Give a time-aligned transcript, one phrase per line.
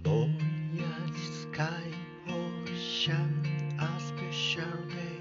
[0.00, 1.90] voyage sky
[2.28, 3.32] ocean
[3.78, 5.20] a special day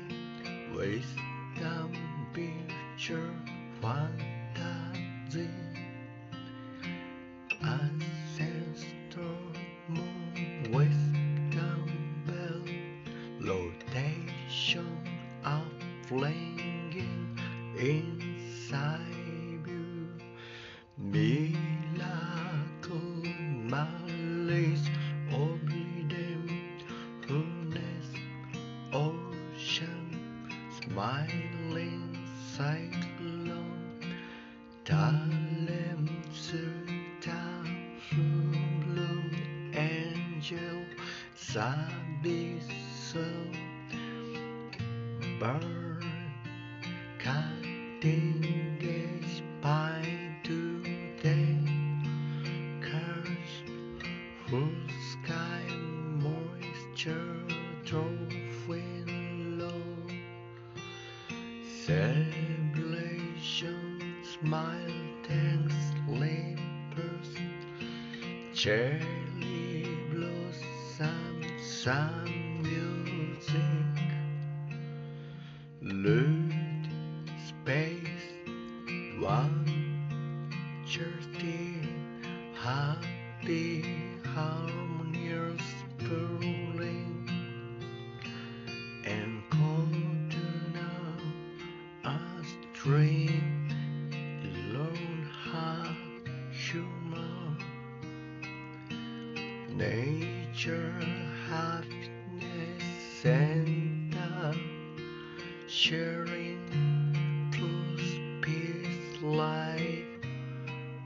[0.76, 1.92] Wisdom
[2.34, 3.34] picture
[3.82, 5.50] fantasy
[7.62, 9.38] Ancestor
[9.88, 11.86] moon wisdom
[12.26, 12.64] bell
[13.42, 14.98] Rotation
[15.44, 15.68] of
[16.08, 17.38] flinging
[17.78, 20.08] inside you
[20.98, 21.41] Me
[31.02, 32.14] smiling
[32.56, 33.98] cyclone
[34.86, 37.66] talent star
[38.12, 39.32] bloom
[39.74, 40.80] angel
[41.56, 43.14] abyssal
[45.40, 46.06] burn
[47.18, 48.61] cutting
[64.42, 64.92] smile
[65.28, 65.76] thanks
[66.08, 67.36] lepers
[68.56, 74.02] cherry blossom some music.
[75.82, 76.54] Loot
[77.48, 78.34] space
[79.20, 79.66] one
[80.88, 81.88] thirsty
[82.56, 83.86] happy
[84.34, 85.62] harmonious
[86.00, 87.30] purling
[89.06, 92.20] and cold to now a
[92.74, 93.51] stream
[100.62, 100.94] nature
[101.50, 104.56] happiness and
[105.68, 110.06] sharing truth peace life.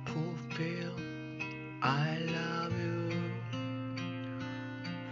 [0.08, 0.96] Fulfill
[1.82, 3.12] I love you.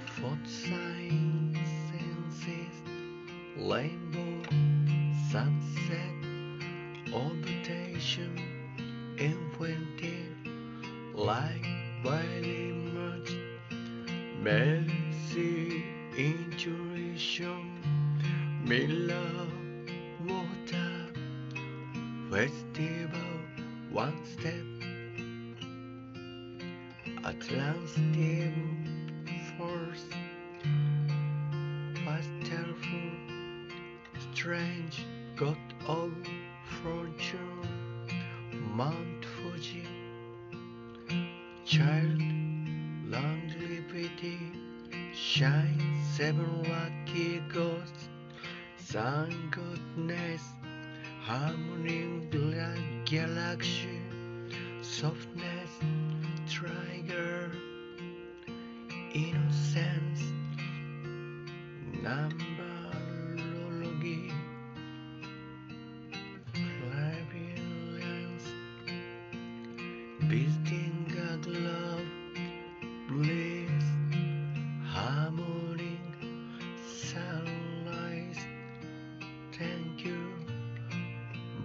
[0.08, 2.76] Fourth sign senses
[3.56, 4.44] rainbow
[5.32, 6.16] sunset
[7.14, 8.53] orbitation
[14.44, 15.86] mercy
[16.18, 17.80] intuition
[18.66, 19.48] Miller
[20.28, 20.92] water
[22.30, 23.40] festival
[23.90, 24.66] one step.
[27.24, 28.54] Atlantic
[29.58, 30.08] force
[32.04, 33.12] masterful
[34.34, 35.06] strange
[35.38, 36.12] god of
[36.82, 37.70] fortune
[38.76, 39.88] Mount Fuji
[41.64, 42.23] child
[44.24, 44.40] longevity
[45.14, 48.08] shine seven lucky ghosts
[48.78, 50.42] sun goodness
[51.22, 54.00] harmony black galaxy
[54.82, 55.70] softness
[56.50, 57.52] trigger
[59.14, 60.22] innocence
[62.04, 64.32] numberology
[66.54, 68.48] clairvoyance
[70.22, 70.63] visiting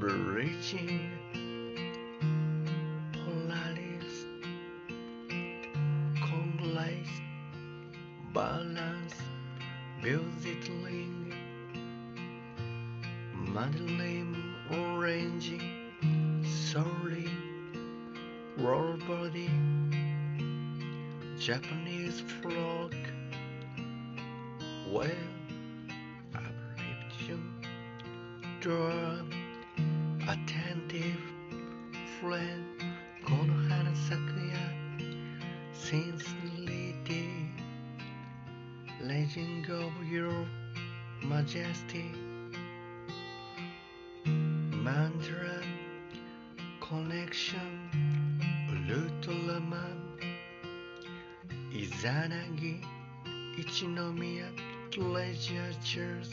[0.08, 1.10] bridging
[3.12, 4.24] polaris
[6.22, 7.16] conglace
[8.32, 9.16] balance
[10.02, 11.34] musicling
[13.54, 15.60] Madeline orange
[16.70, 17.28] sorry
[18.56, 19.50] roll body
[21.38, 22.94] Japanese frog
[24.90, 25.26] well
[26.34, 27.44] uplifting
[28.60, 29.27] drum
[30.88, 31.20] attentive
[32.20, 32.64] friend
[33.24, 34.64] Konohana Sakuya
[35.72, 37.28] sincerity
[39.02, 40.46] letting go of your
[41.22, 42.10] majesty.
[44.24, 45.62] Mantra
[46.80, 47.90] connection
[48.88, 49.98] Ultraman
[51.72, 52.82] Izanagi
[53.58, 54.48] Ichinomiya
[54.90, 56.32] pleasure just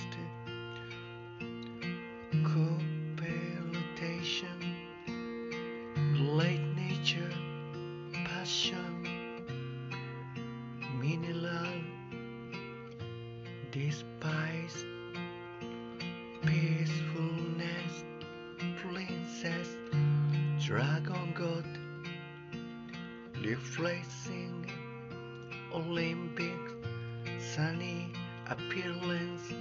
[13.95, 14.83] despise
[16.45, 17.93] peacefulness
[18.81, 19.69] princess
[20.65, 21.65] dragon god
[23.41, 24.65] reflecting
[25.73, 26.73] Olympics,
[27.39, 28.11] sunny
[28.49, 29.53] appearance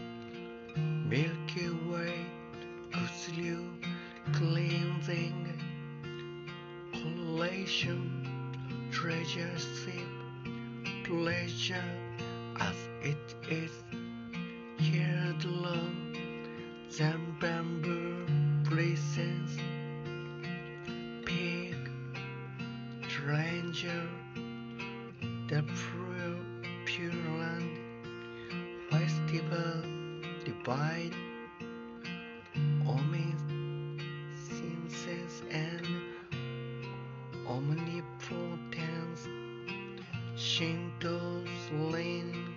[1.12, 2.18] milky way
[2.90, 3.60] Kusliu
[4.32, 5.40] cleansing
[6.92, 8.00] collation
[8.90, 10.12] treasure ship
[11.04, 11.90] pleasure
[12.58, 13.83] as it is
[16.98, 18.24] than bamboo
[18.62, 19.56] presence.
[21.24, 21.76] Pig,
[23.08, 24.08] stranger,
[25.48, 26.36] the pure,
[26.84, 27.78] pure land,
[28.90, 29.82] festival,
[30.44, 31.14] divide,
[32.86, 33.42] omniscience
[35.50, 35.86] and
[37.48, 39.26] omnipotence,
[40.36, 42.54] Shinto's lane,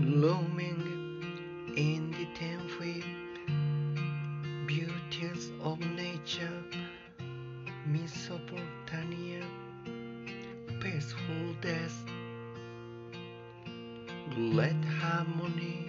[0.00, 0.91] looming
[14.36, 15.88] let harmony